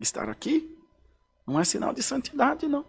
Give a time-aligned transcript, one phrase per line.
[0.00, 0.76] Estar aqui
[1.46, 2.84] não é sinal de santidade, não.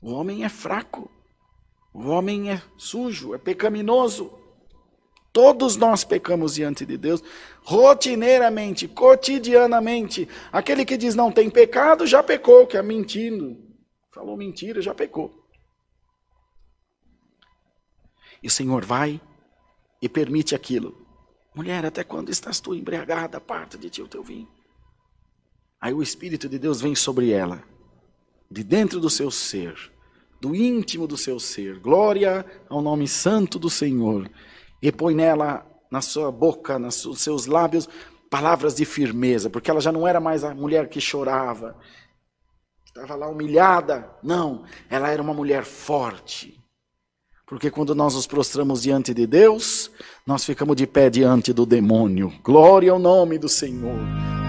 [0.00, 1.10] O homem é fraco.
[1.94, 4.32] O homem é sujo, é pecaminoso.
[5.32, 7.22] Todos nós pecamos diante de Deus,
[7.62, 10.28] rotineiramente, cotidianamente.
[10.52, 13.56] Aquele que diz não tem pecado já pecou, que é mentindo.
[14.12, 15.41] Falou mentira, já pecou.
[18.42, 19.20] E o Senhor vai
[20.00, 20.96] e permite aquilo.
[21.54, 23.38] Mulher, até quando estás tu embriagada?
[23.38, 24.48] Aparta de ti o teu vinho.
[25.80, 27.62] Aí o Espírito de Deus vem sobre ela,
[28.50, 29.76] de dentro do seu ser,
[30.40, 31.78] do íntimo do seu ser.
[31.80, 34.30] Glória ao nome santo do Senhor
[34.80, 37.88] e põe nela, na sua boca, nos seus lábios,
[38.30, 41.76] palavras de firmeza, porque ela já não era mais a mulher que chorava,
[42.86, 44.10] estava lá humilhada.
[44.22, 46.61] Não, ela era uma mulher forte.
[47.52, 49.90] Porque quando nós nos prostramos diante de Deus,
[50.26, 52.32] nós ficamos de pé diante do demônio.
[52.42, 54.41] Glória ao nome do Senhor.